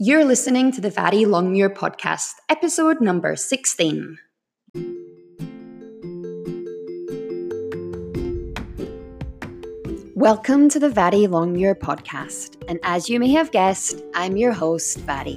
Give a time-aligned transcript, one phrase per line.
[0.00, 4.16] You're listening to the Vari Longmuir podcast, episode number 16.
[10.14, 15.00] Welcome to the Vari Longmuir podcast, and as you may have guessed, I'm your host,
[15.00, 15.36] Vari.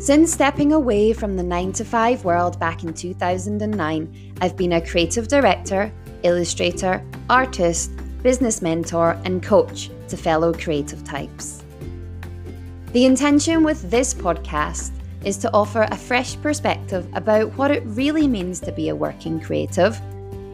[0.00, 4.84] Since stepping away from the 9 to 5 world back in 2009, I've been a
[4.84, 5.92] creative director,
[6.24, 7.92] illustrator, artist,
[8.24, 11.61] business mentor, and coach to fellow creative types.
[12.92, 14.92] The intention with this podcast
[15.24, 19.40] is to offer a fresh perspective about what it really means to be a working
[19.40, 19.98] creative.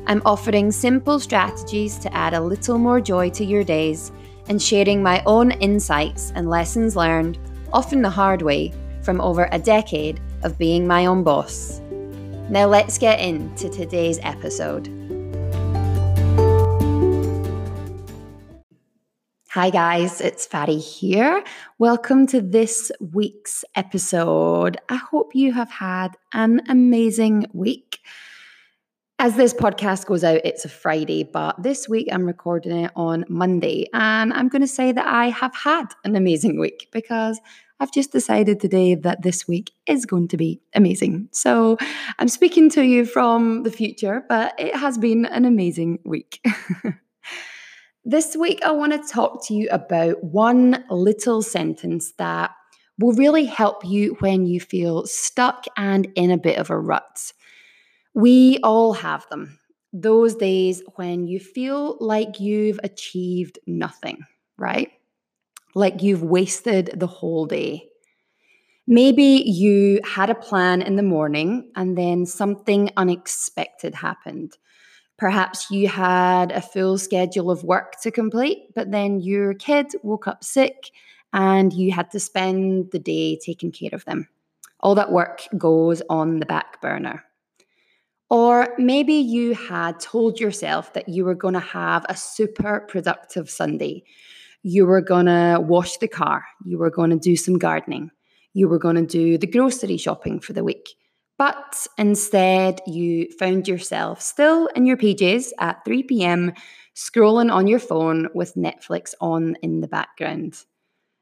[0.07, 4.13] I'm offering simple strategies to add a little more joy to your days
[4.49, 7.41] and sharing my own insights and lessons learned,
[7.73, 11.81] often the hard way, from over a decade of being my own boss.
[12.51, 14.98] Now let's get into today's episode.
[19.59, 21.43] Hi, guys, it's Vari here.
[21.79, 24.77] Welcome to this week's episode.
[24.89, 27.99] I hope you have had an amazing week.
[29.19, 33.25] As this podcast goes out, it's a Friday, but this week I'm recording it on
[33.29, 33.89] Monday.
[33.93, 37.41] And I'm going to say that I have had an amazing week because
[37.81, 41.31] I've just decided today that this week is going to be amazing.
[41.33, 41.79] So
[42.21, 46.47] I'm speaking to you from the future, but it has been an amazing week.
[48.05, 52.53] This week, I want to talk to you about one little sentence that
[52.99, 57.33] will really help you when you feel stuck and in a bit of a rut.
[58.15, 59.59] We all have them.
[59.93, 64.21] Those days when you feel like you've achieved nothing,
[64.57, 64.93] right?
[65.75, 67.89] Like you've wasted the whole day.
[68.87, 74.57] Maybe you had a plan in the morning and then something unexpected happened.
[75.19, 80.29] Perhaps you had a full schedule of work to complete, but then your kid woke
[80.29, 80.91] up sick
[81.33, 84.29] and you had to spend the day taking care of them.
[84.81, 87.25] All that work goes on the back burner.
[88.31, 93.51] Or maybe you had told yourself that you were going to have a super productive
[93.51, 94.05] Sunday.
[94.63, 96.45] You were going to wash the car.
[96.65, 98.11] You were going to do some gardening.
[98.53, 100.91] You were going to do the grocery shopping for the week.
[101.39, 106.53] But instead, you found yourself still in your pages at 3 p.m.,
[106.97, 110.65] scrolling on your phone with Netflix on in the background.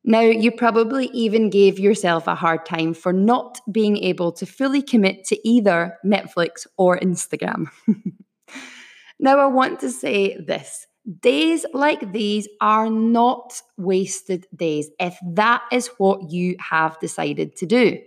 [0.05, 4.81] Now, you probably even gave yourself a hard time for not being able to fully
[4.81, 7.67] commit to either Netflix or Instagram.
[9.21, 10.87] now, I want to say this
[11.21, 17.67] days like these are not wasted days if that is what you have decided to
[17.67, 17.99] do.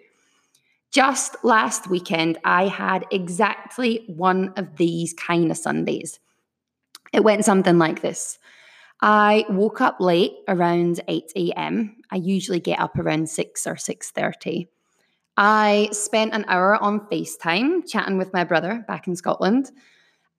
[0.91, 6.19] Just last weekend, I had exactly one of these kind of Sundays.
[7.13, 8.39] It went something like this.
[9.01, 11.95] I woke up late around 8 a.m.
[12.11, 14.67] I usually get up around 6 or 6:30.
[15.37, 19.71] I spent an hour on FaceTime chatting with my brother back in Scotland.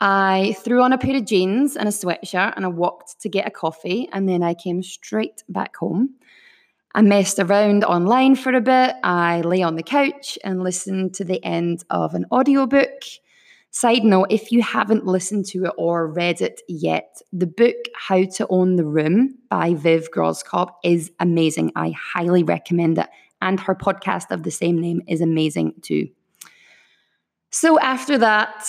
[0.00, 3.46] I threw on a pair of jeans and a sweatshirt and I walked to get
[3.46, 6.16] a coffee and then I came straight back home.
[6.92, 8.96] I messed around online for a bit.
[9.04, 13.04] I lay on the couch and listened to the end of an audiobook.
[13.70, 18.24] Side note if you haven't listened to it or read it yet, the book How
[18.24, 21.70] to Own the Room by Viv Groskop is amazing.
[21.76, 23.06] I highly recommend it.
[23.40, 26.08] And her podcast of the same name is amazing too.
[27.52, 28.68] So, after that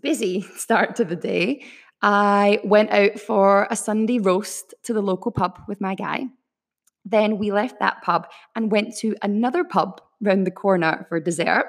[0.00, 1.64] busy start to the day,
[2.00, 6.28] I went out for a Sunday roast to the local pub with my guy.
[7.10, 11.66] Then we left that pub and went to another pub round the corner for dessert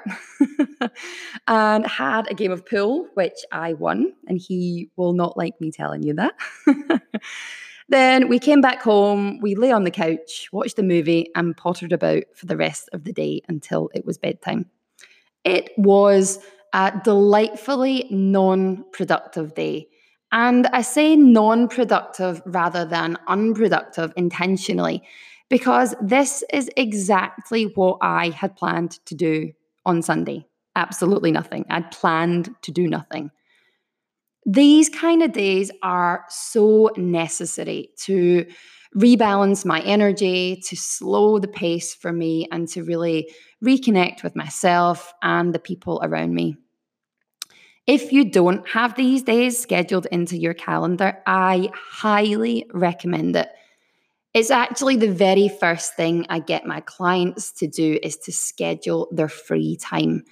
[1.46, 4.12] and had a game of pool, which I won.
[4.26, 6.34] And he will not like me telling you that.
[7.88, 11.92] then we came back home, we lay on the couch, watched the movie, and pottered
[11.92, 14.66] about for the rest of the day until it was bedtime.
[15.44, 16.38] It was
[16.72, 19.88] a delightfully non productive day.
[20.32, 25.02] And I say non productive rather than unproductive intentionally
[25.48, 29.52] because this is exactly what I had planned to do
[29.84, 30.46] on Sunday.
[30.76, 31.66] Absolutely nothing.
[31.68, 33.30] I'd planned to do nothing.
[34.46, 38.46] These kind of days are so necessary to
[38.96, 43.30] rebalance my energy, to slow the pace for me, and to really
[43.64, 46.56] reconnect with myself and the people around me.
[47.86, 53.48] If you don't have these days scheduled into your calendar, I highly recommend it
[54.32, 59.08] it's actually the very first thing I get my clients to do is to schedule
[59.10, 60.24] their free time.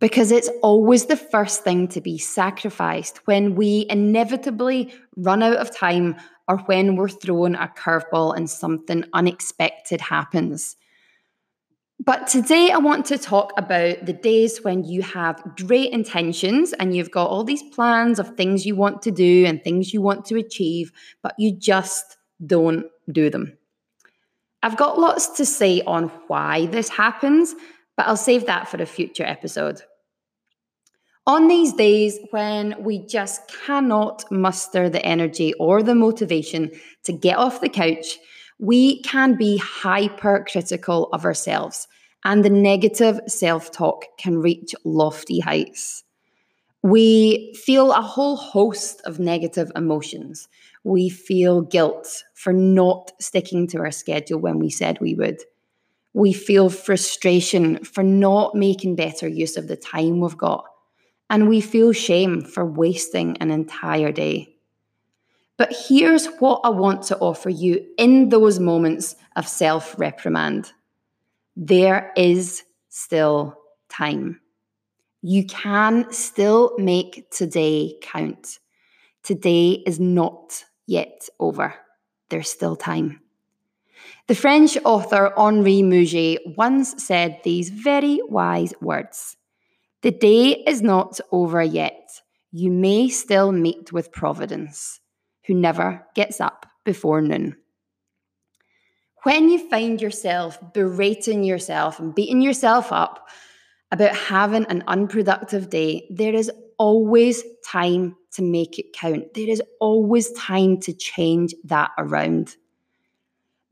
[0.00, 5.76] Because it's always the first thing to be sacrificed when we inevitably run out of
[5.76, 6.14] time
[6.46, 10.76] or when we're thrown a curveball and something unexpected happens.
[12.00, 16.94] But today I want to talk about the days when you have great intentions and
[16.94, 20.24] you've got all these plans of things you want to do and things you want
[20.26, 20.92] to achieve,
[21.22, 22.16] but you just
[22.46, 23.58] don't do them.
[24.62, 27.54] I've got lots to say on why this happens,
[27.96, 29.82] but I'll save that for a future episode.
[31.26, 36.70] On these days when we just cannot muster the energy or the motivation
[37.04, 38.18] to get off the couch,
[38.58, 41.86] we can be hypercritical of ourselves,
[42.24, 46.04] and the negative self talk can reach lofty heights.
[46.82, 50.48] We feel a whole host of negative emotions.
[50.84, 55.40] We feel guilt for not sticking to our schedule when we said we would.
[56.14, 60.64] We feel frustration for not making better use of the time we've got.
[61.30, 64.57] And we feel shame for wasting an entire day.
[65.58, 70.72] But here's what I want to offer you in those moments of self reprimand
[71.60, 73.58] there is still
[73.88, 74.40] time.
[75.22, 78.60] You can still make today count.
[79.24, 81.74] Today is not yet over.
[82.28, 83.20] There's still time.
[84.28, 89.36] The French author Henri Mouget once said these very wise words
[90.02, 92.08] The day is not over yet.
[92.52, 95.00] You may still meet with Providence
[95.48, 97.56] who never gets up before noon.
[99.24, 103.28] When you find yourself berating yourself and beating yourself up
[103.90, 109.34] about having an unproductive day, there is always time to make it count.
[109.34, 112.56] There is always time to change that around.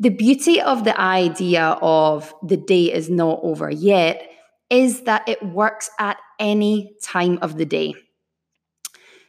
[0.01, 4.31] The beauty of the idea of the day is not over yet
[4.69, 7.95] is that it works at any time of the day.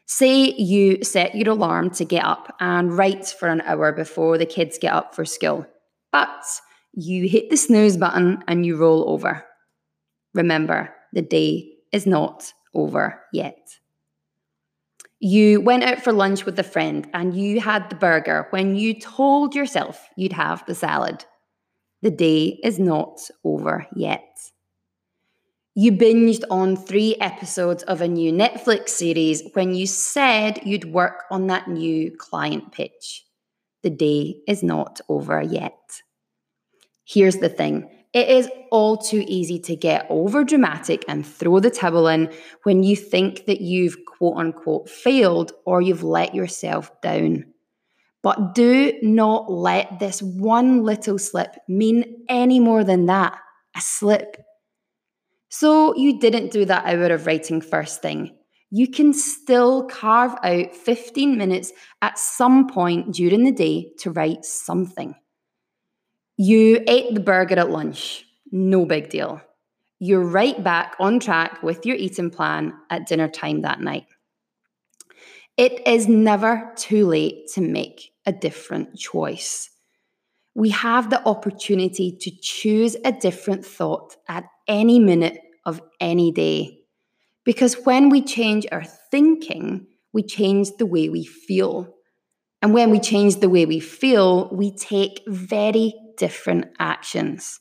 [0.09, 4.45] Say you set your alarm to get up and write for an hour before the
[4.45, 5.67] kids get up for school,
[6.13, 6.45] but
[6.93, 9.43] you hit the snooze button and you roll over.
[10.33, 13.57] Remember, the day is not over yet.
[15.19, 18.97] You went out for lunch with a friend and you had the burger when you
[18.97, 21.25] told yourself you'd have the salad.
[22.01, 24.23] The day is not over yet.
[25.79, 31.25] You binged on three episodes of a new Netflix series when you said you'd work
[31.29, 33.23] on that new client pitch.
[33.83, 36.01] The day is not over yet.
[37.05, 41.69] Here's the thing it is all too easy to get over dramatic and throw the
[41.69, 42.33] towel in
[42.63, 47.45] when you think that you've quote unquote failed or you've let yourself down.
[48.23, 53.37] But do not let this one little slip mean any more than that
[53.75, 54.43] a slip.
[55.59, 58.37] So you didn't do that hour of writing first thing.
[58.69, 61.71] You can still carve out 15 minutes
[62.03, 65.15] at some point during the day to write something.
[66.37, 69.41] You ate the burger at lunch, no big deal.
[69.97, 74.05] You're right back on track with your eating plan at dinner time that night.
[75.57, 79.71] It is never too late to make a different choice.
[80.53, 86.79] We have the opportunity to choose a different thought at any minute of any day.
[87.43, 91.93] Because when we change our thinking, we change the way we feel.
[92.61, 97.59] And when we change the way we feel, we take very different actions.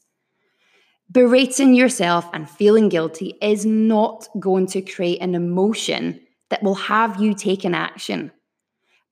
[1.10, 7.20] Berating yourself and feeling guilty is not going to create an emotion that will have
[7.20, 8.32] you take an action.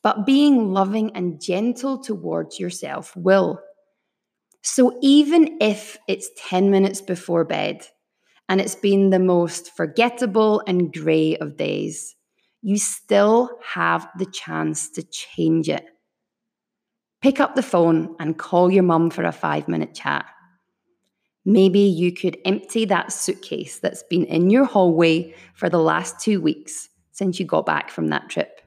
[0.02, 3.60] But being loving and gentle towards yourself will.
[4.62, 7.86] So even if it's 10 minutes before bed
[8.48, 12.14] and it's been the most forgettable and grey of days,
[12.62, 15.86] you still have the chance to change it.
[17.20, 20.26] Pick up the phone and call your mum for a five minute chat.
[21.46, 26.40] Maybe you could empty that suitcase that's been in your hallway for the last two
[26.40, 28.60] weeks since you got back from that trip.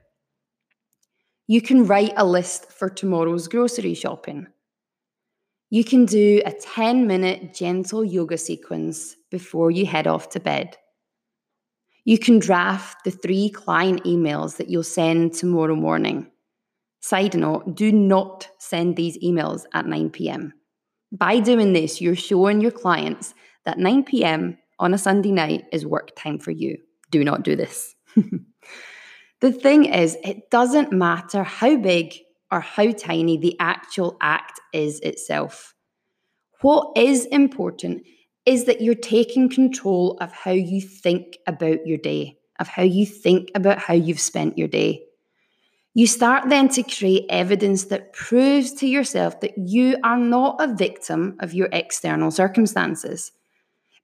[1.48, 4.48] You can write a list for tomorrow's grocery shopping.
[5.70, 10.76] You can do a 10 minute gentle yoga sequence before you head off to bed.
[12.04, 16.30] You can draft the three client emails that you'll send tomorrow morning.
[17.00, 20.54] Side note, do not send these emails at 9 pm.
[21.12, 23.34] By doing this, you're showing your clients
[23.64, 26.78] that 9 pm on a Sunday night is work time for you.
[27.10, 27.94] Do not do this.
[29.40, 32.14] the thing is, it doesn't matter how big
[32.50, 35.74] or how tiny the actual act is itself.
[36.62, 38.06] What is important
[38.46, 43.06] is that you're taking control of how you think about your day, of how you
[43.06, 45.04] think about how you've spent your day.
[45.94, 50.74] You start then to create evidence that proves to yourself that you are not a
[50.74, 53.32] victim of your external circumstances.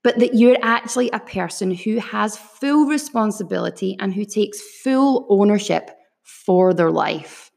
[0.05, 5.91] but that you're actually a person who has full responsibility and who takes full ownership
[6.23, 7.51] for their life.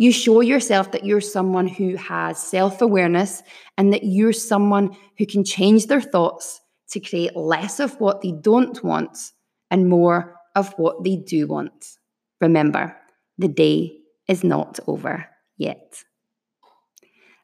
[0.00, 3.42] You show yourself that you're someone who has self awareness
[3.76, 8.32] and that you're someone who can change their thoughts to create less of what they
[8.32, 9.32] don't want
[9.70, 11.98] and more of what they do want.
[12.40, 12.96] Remember,
[13.36, 15.26] the day is not over
[15.58, 16.02] yet.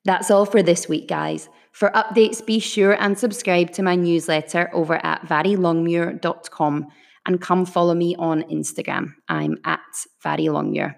[0.06, 1.50] That's all for this week, guys.
[1.72, 6.86] For updates, be sure and subscribe to my newsletter over at varilongmuir.com
[7.26, 9.12] and come follow me on Instagram.
[9.28, 10.94] I'm at varilongmuir.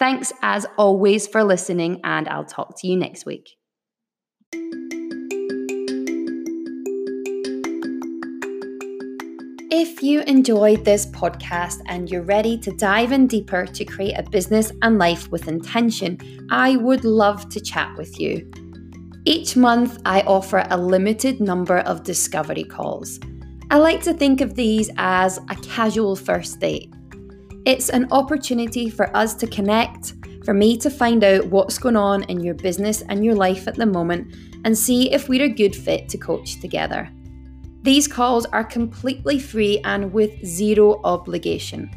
[0.00, 3.50] Thanks as always for listening, and I'll talk to you next week.
[9.70, 14.22] If you enjoyed this podcast and you're ready to dive in deeper to create a
[14.22, 16.16] business and life with intention,
[16.50, 18.50] I would love to chat with you.
[19.26, 23.20] Each month, I offer a limited number of discovery calls.
[23.70, 26.90] I like to think of these as a casual first date.
[27.70, 32.24] It's an opportunity for us to connect, for me to find out what's going on
[32.24, 34.34] in your business and your life at the moment,
[34.64, 37.08] and see if we're a good fit to coach together.
[37.82, 41.88] These calls are completely free and with zero obligation.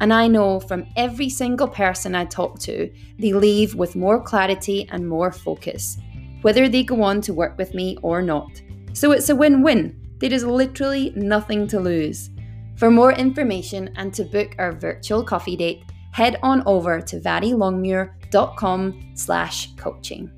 [0.00, 4.88] And I know from every single person I talk to, they leave with more clarity
[4.90, 5.96] and more focus,
[6.42, 8.50] whether they go on to work with me or not.
[8.94, 9.96] So it's a win win.
[10.18, 12.30] There is literally nothing to lose.
[12.80, 19.12] For more information and to book our virtual coffee date, head on over to varilongmuir.com
[19.14, 20.32] slash coaching.